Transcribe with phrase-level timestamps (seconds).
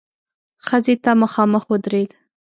[0.67, 2.11] ښځې ته مخامخ ودرېد.